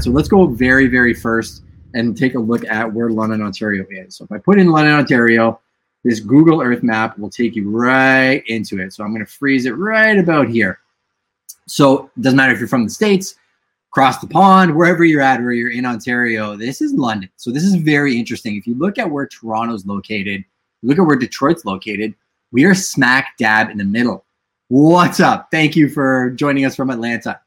So 0.00 0.10
let's 0.10 0.28
go 0.28 0.46
very, 0.46 0.86
very 0.86 1.14
first 1.14 1.62
and 1.94 2.16
take 2.16 2.34
a 2.34 2.38
look 2.38 2.64
at 2.66 2.92
where 2.92 3.10
London, 3.10 3.40
Ontario 3.40 3.86
is. 3.90 4.16
So 4.16 4.24
if 4.24 4.32
I 4.32 4.38
put 4.38 4.58
in 4.58 4.70
London, 4.70 4.94
Ontario, 4.94 5.60
this 6.04 6.20
Google 6.20 6.60
Earth 6.60 6.82
map 6.82 7.18
will 7.18 7.30
take 7.30 7.56
you 7.56 7.70
right 7.70 8.42
into 8.46 8.78
it. 8.80 8.92
So 8.92 9.02
I'm 9.02 9.12
going 9.12 9.24
to 9.24 9.30
freeze 9.30 9.64
it 9.64 9.72
right 9.72 10.18
about 10.18 10.48
here. 10.48 10.80
So 11.66 12.10
it 12.16 12.22
doesn't 12.22 12.36
matter 12.36 12.52
if 12.52 12.58
you're 12.58 12.68
from 12.68 12.84
the 12.84 12.90
States, 12.90 13.34
across 13.90 14.18
the 14.18 14.26
pond, 14.26 14.76
wherever 14.76 15.04
you're 15.04 15.22
at, 15.22 15.40
where 15.40 15.52
you're 15.52 15.72
in 15.72 15.86
Ontario, 15.86 16.54
this 16.54 16.82
is 16.82 16.92
London. 16.92 17.30
So 17.36 17.50
this 17.50 17.64
is 17.64 17.74
very 17.76 18.18
interesting. 18.18 18.56
If 18.56 18.66
you 18.66 18.74
look 18.74 18.98
at 18.98 19.10
where 19.10 19.26
Toronto's 19.26 19.86
located, 19.86 20.44
look 20.82 20.98
at 20.98 21.06
where 21.06 21.16
Detroit's 21.16 21.64
located, 21.64 22.14
we 22.52 22.64
are 22.64 22.74
smack 22.74 23.38
dab 23.38 23.70
in 23.70 23.78
the 23.78 23.84
middle. 23.84 24.24
What's 24.68 25.20
up? 25.20 25.48
Thank 25.50 25.76
you 25.76 25.88
for 25.88 26.30
joining 26.30 26.66
us 26.66 26.76
from 26.76 26.90
Atlanta. 26.90 27.40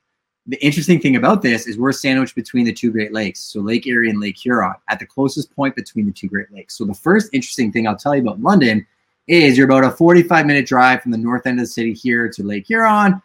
The 0.48 0.64
interesting 0.66 1.00
thing 1.00 1.16
about 1.16 1.42
this 1.42 1.68
is 1.68 1.78
we're 1.78 1.92
sandwiched 1.92 2.36
between 2.36 2.66
the 2.66 2.74
two 2.74 2.92
Great 2.92 3.14
Lakes, 3.14 3.40
so 3.40 3.60
Lake 3.60 3.86
Erie 3.86 4.10
and 4.10 4.20
Lake 4.20 4.38
Huron, 4.38 4.74
at 4.90 5.00
the 5.00 5.06
closest 5.06 5.56
point 5.56 5.76
between 5.76 6.08
the 6.08 6.12
two 6.12 6.28
Great 6.28 6.52
Lakes. 6.52 6.78
So 6.78 6.84
the 6.84 6.96
first 6.96 7.30
interesting 7.32 7.72
thing 7.72 7.88
I'll 7.88 7.96
tell 7.96 8.16
you 8.16 8.22
about 8.22 8.42
London 8.42 8.86
is 9.28 9.56
you're 9.56 9.70
about 9.70 9.84
a 9.84 9.92
45 9.92 10.46
minute 10.46 10.66
drive 10.66 11.02
from 11.02 11.12
the 11.12 11.18
north 11.18 11.46
end 11.46 11.60
of 11.60 11.66
the 11.66 11.72
city 11.72 11.94
here 11.94 12.28
to 12.30 12.44
Lake 12.44 12.66
Huron. 12.66 13.22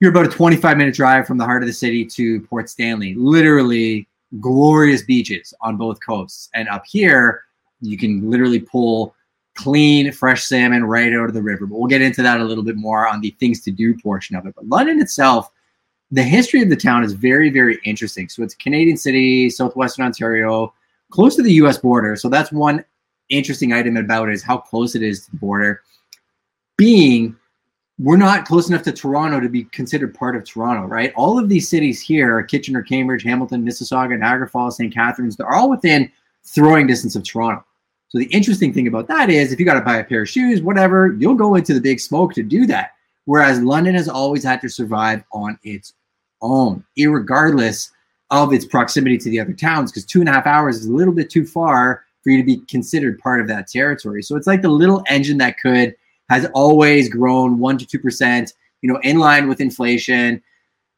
You're 0.00 0.10
about 0.10 0.26
a 0.26 0.30
25 0.30 0.76
minute 0.76 0.94
drive 0.94 1.26
from 1.26 1.38
the 1.38 1.44
heart 1.44 1.62
of 1.62 1.66
the 1.66 1.72
city 1.74 2.04
to 2.06 2.40
Port 2.42 2.70
Stanley. 2.70 3.14
Literally 3.14 4.08
glorious 4.40 5.02
beaches 5.02 5.52
on 5.60 5.76
both 5.76 5.98
coasts. 6.04 6.48
And 6.54 6.68
up 6.68 6.84
here, 6.86 7.42
you 7.80 7.98
can 7.98 8.30
literally 8.30 8.60
pull 8.60 9.14
clean, 9.54 10.12
fresh 10.12 10.44
salmon 10.44 10.84
right 10.84 11.12
out 11.12 11.28
of 11.28 11.34
the 11.34 11.42
river. 11.42 11.66
But 11.66 11.78
we'll 11.78 11.88
get 11.88 12.02
into 12.02 12.22
that 12.22 12.40
a 12.40 12.44
little 12.44 12.64
bit 12.64 12.76
more 12.76 13.06
on 13.06 13.20
the 13.20 13.30
things 13.38 13.62
to 13.62 13.70
do 13.70 13.96
portion 13.98 14.36
of 14.36 14.46
it. 14.46 14.54
But 14.54 14.66
London 14.66 15.00
itself, 15.00 15.50
the 16.10 16.22
history 16.22 16.62
of 16.62 16.68
the 16.68 16.76
town 16.76 17.04
is 17.04 17.12
very, 17.12 17.50
very 17.50 17.78
interesting. 17.84 18.28
So 18.28 18.42
it's 18.42 18.54
a 18.54 18.58
Canadian 18.58 18.96
city, 18.96 19.50
southwestern 19.50 20.04
Ontario, 20.04 20.72
close 21.10 21.36
to 21.36 21.42
the 21.42 21.52
US 21.54 21.78
border. 21.78 22.16
So 22.16 22.28
that's 22.28 22.52
one 22.52 22.84
interesting 23.28 23.72
item 23.72 23.96
about 23.96 24.28
it 24.28 24.34
is 24.34 24.42
how 24.42 24.58
close 24.58 24.94
it 24.94 25.02
is 25.02 25.24
to 25.24 25.30
the 25.32 25.36
border. 25.38 25.82
Being 26.76 27.36
we're 27.98 28.18
not 28.18 28.44
close 28.44 28.68
enough 28.68 28.82
to 28.82 28.92
Toronto 28.92 29.40
to 29.40 29.48
be 29.48 29.64
considered 29.64 30.14
part 30.14 30.36
of 30.36 30.44
Toronto, 30.44 30.86
right? 30.86 31.14
All 31.16 31.38
of 31.38 31.48
these 31.48 31.68
cities 31.68 32.00
here, 32.00 32.42
Kitchener, 32.42 32.82
Cambridge, 32.82 33.22
Hamilton, 33.22 33.64
Mississauga, 33.64 34.18
Niagara 34.18 34.48
Falls, 34.48 34.76
St. 34.76 34.92
Catharines, 34.92 35.36
they're 35.36 35.52
all 35.52 35.70
within 35.70 36.12
throwing 36.44 36.86
distance 36.86 37.16
of 37.16 37.24
Toronto. 37.24 37.64
So 38.08 38.18
the 38.18 38.26
interesting 38.26 38.72
thing 38.72 38.86
about 38.86 39.08
that 39.08 39.30
is 39.30 39.50
if 39.50 39.58
you 39.58 39.64
got 39.64 39.74
to 39.74 39.80
buy 39.80 39.96
a 39.96 40.04
pair 40.04 40.22
of 40.22 40.28
shoes, 40.28 40.60
whatever, 40.60 41.16
you'll 41.18 41.34
go 41.34 41.54
into 41.54 41.72
the 41.72 41.80
big 41.80 41.98
smoke 41.98 42.34
to 42.34 42.42
do 42.42 42.66
that. 42.66 42.95
Whereas 43.26 43.60
London 43.60 43.94
has 43.94 44.08
always 44.08 44.42
had 44.42 44.60
to 44.62 44.68
survive 44.68 45.22
on 45.32 45.58
its 45.62 45.92
own, 46.40 46.84
regardless 46.96 47.90
of 48.30 48.52
its 48.52 48.64
proximity 48.64 49.18
to 49.18 49.30
the 49.30 49.40
other 49.40 49.52
towns, 49.52 49.92
because 49.92 50.04
two 50.04 50.20
and 50.20 50.28
a 50.28 50.32
half 50.32 50.46
hours 50.46 50.78
is 50.78 50.86
a 50.86 50.92
little 50.92 51.14
bit 51.14 51.30
too 51.30 51.44
far 51.46 52.04
for 52.22 52.30
you 52.30 52.38
to 52.38 52.44
be 52.44 52.58
considered 52.66 53.18
part 53.18 53.40
of 53.40 53.48
that 53.48 53.68
territory. 53.68 54.22
So 54.22 54.36
it's 54.36 54.46
like 54.46 54.62
the 54.62 54.68
little 54.68 55.04
engine 55.08 55.38
that 55.38 55.58
could 55.58 55.94
has 56.28 56.46
always 56.54 57.08
grown 57.08 57.58
one 57.58 57.78
to 57.78 57.86
two 57.86 58.00
percent, 58.00 58.52
you 58.82 58.92
know, 58.92 58.98
in 59.02 59.18
line 59.18 59.48
with 59.48 59.60
inflation 59.60 60.42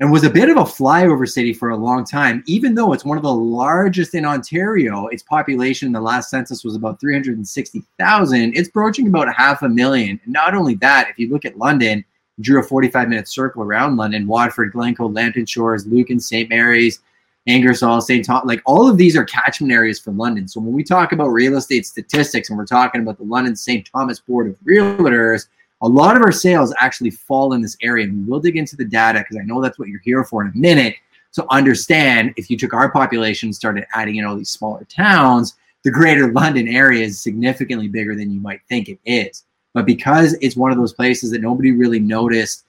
and 0.01 0.13
was 0.13 0.25
a 0.25 0.31
bit 0.31 0.49
of 0.49 0.57
a 0.57 0.63
flyover 0.63 1.29
city 1.29 1.53
for 1.53 1.71
a 1.71 1.77
long 1.77 2.05
time. 2.05 2.43
Even 2.47 2.75
though 2.75 2.93
it's 2.93 3.05
one 3.05 3.17
of 3.17 3.25
the 3.25 3.35
largest 3.35 4.15
in 4.15 4.25
Ontario, 4.25 5.09
its 5.09 5.23
population 5.25 5.87
in 5.87 5.93
the 5.93 6.01
last 6.01 6.31
census 6.31 6.63
was 6.65 6.77
about 6.77 7.01
360,000. 7.01 8.57
It's 8.57 8.69
broaching 8.69 9.09
about 9.09 9.35
half 9.35 9.63
a 9.63 9.69
million. 9.69 10.21
And 10.25 10.33
not 10.33 10.55
only 10.55 10.77
that, 10.77 11.09
if 11.11 11.19
you 11.19 11.29
look 11.29 11.45
at 11.45 11.59
London, 11.59 12.05
drew 12.41 12.61
a 12.61 12.63
45 12.63 13.09
minute 13.09 13.29
circle 13.29 13.63
around 13.63 13.97
London, 13.97 14.27
Watford, 14.27 14.73
Glencoe, 14.73 15.09
Lambton 15.09 15.47
Shores, 15.47 15.87
Lucan, 15.87 16.21
St. 16.21 16.49
Marys, 16.49 17.01
Ingersoll, 17.47 18.01
St. 18.01 18.25
Tom, 18.25 18.47
like 18.47 18.63
all 18.67 18.89
of 18.89 18.99
these 18.99 19.17
are 19.17 19.25
catchment 19.25 19.73
areas 19.73 19.99
for 19.99 20.13
London. 20.13 20.47
So 20.47 20.61
when 20.61 20.73
we 20.73 20.85
talk 20.85 21.13
about 21.13 21.29
real 21.29 21.57
estate 21.57 21.87
statistics 21.87 22.51
and 22.51 22.59
we're 22.59 22.67
talking 22.67 23.01
about 23.01 23.17
the 23.17 23.25
London 23.25 23.57
St. 23.57 23.89
Thomas 23.91 24.21
Board 24.21 24.49
of 24.49 24.57
Realtors, 24.61 25.49
a 25.81 25.89
lot 25.89 26.17
of 26.17 26.23
our 26.23 26.33
sales 26.33 26.75
actually 26.79 27.11
fall 27.11 27.55
in 27.55 27.63
this 27.63 27.77
area. 27.83 28.05
And 28.05 28.29
we'll 28.29 28.41
dig 28.41 28.57
into 28.57 28.77
the 28.77 28.85
data 28.85 29.21
because 29.21 29.39
I 29.41 29.45
know 29.45 29.63
that's 29.63 29.79
what 29.79 29.89
you're 29.89 30.01
here 30.01 30.25
for 30.25 30.43
in 30.43 30.49
a 30.49 30.57
minute. 30.57 30.97
So 31.31 31.47
understand 31.51 32.35
if 32.37 32.51
you 32.51 32.59
took 32.59 32.75
our 32.75 32.91
population 32.91 33.49
and 33.49 33.55
started 33.55 33.87
adding 33.95 34.17
in 34.17 34.25
all 34.25 34.37
these 34.37 34.51
smaller 34.51 34.85
towns, 34.85 35.55
the 35.85 35.91
greater 35.91 36.33
London 36.33 36.69
area 36.69 37.05
is 37.05 37.21
significantly 37.21 37.89
bigger 37.89 38.15
than 38.15 38.31
you 38.31 38.41
might 38.41 38.61
think 38.69 38.89
it 38.89 38.99
is. 39.05 39.45
But 39.75 39.87
because 39.87 40.35
it's 40.41 40.57
one 40.57 40.73
of 40.73 40.79
those 40.79 40.93
places 40.93 41.31
that 41.31 41.41
nobody 41.41 41.73
really 41.73 42.01
noticed 42.01 42.65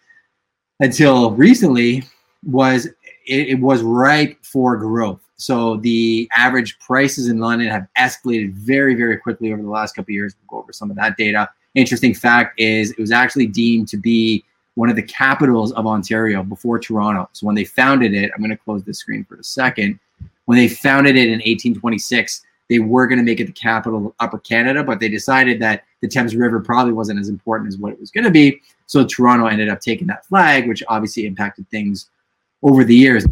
until 0.80 1.32
recently, 1.32 2.04
was 2.46 2.86
it, 3.28 3.50
it 3.50 3.60
was 3.60 3.82
ripe 3.82 4.38
for 4.44 4.78
growth. 4.78 5.22
So 5.38 5.78
the 5.78 6.30
average 6.36 6.78
prices 6.80 7.30
in 7.30 7.40
London 7.40 7.68
have 7.70 7.88
escalated 7.98 8.54
very, 8.54 8.96
very 8.96 9.18
quickly 9.18 9.52
over 9.54 9.62
the 9.62 9.70
last 9.70 9.96
couple 9.96 10.12
of 10.12 10.16
years. 10.16 10.36
We'll 10.42 10.60
go 10.60 10.64
over 10.64 10.74
some 10.74 10.90
of 10.90 10.98
that 10.98 11.18
data 11.18 11.50
interesting 11.76 12.14
fact 12.14 12.60
is 12.60 12.92
it 12.92 13.00
was 13.00 13.12
actually 13.12 13.48
deemed 13.48 13.88
to 13.90 13.98
be 13.98 14.44
one 14.76 14.90
of 14.90 14.96
the 14.96 15.04
capitals 15.04 15.72
of 15.74 15.86
Ontario 15.86 16.44
before 16.44 16.80
Toronto. 16.80 17.30
So 17.34 17.46
when 17.46 17.56
they 17.56 17.66
founded 17.66 18.14
it, 18.14 18.32
I'm 18.34 18.42
going 18.42 18.52
to 18.52 18.58
close 18.58 18.84
this 18.84 19.00
screen 19.00 19.26
for 19.26 19.36
a 19.36 19.44
second. 19.44 20.00
When 20.46 20.58
they 20.58 20.68
founded 20.68 21.16
it 21.16 21.28
in 21.28 21.40
1826, 21.40 22.44
they 22.70 22.80
were 22.80 23.08
going 23.08 23.18
to 23.18 23.24
make 23.24 23.40
it 23.40 23.48
the 23.48 23.52
capital 23.52 24.08
of 24.08 24.14
Upper 24.20 24.38
Canada, 24.40 24.84
but 24.84 25.00
they 25.00 25.10
decided 25.10 25.60
that 25.62 25.84
the 26.02 26.08
Thames 26.08 26.36
River 26.36 26.60
probably 26.60 26.94
wasn't 26.94 27.20
as 27.20 27.28
important 27.28 27.68
as 27.68 27.78
what 27.78 27.92
it 27.92 28.00
was 28.00 28.12
going 28.12 28.24
to 28.24 28.32
be. 28.32 28.62
So 28.86 29.06
Toronto 29.06 29.48
ended 29.48 29.70
up 29.70 29.82
taking 29.82 30.08
that 30.08 30.26
flag, 30.26 30.68
which 30.68 30.84
obviously 30.88 31.26
impacted 31.26 31.70
things 31.70 32.10
over 32.64 32.84
the 32.84 32.96
years. 32.96 33.26